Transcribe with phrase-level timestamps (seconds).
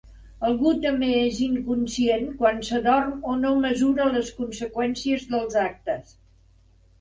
[0.47, 6.11] Algú també és inconscient quan s'adorm o no mesura les conseqüències dels actes.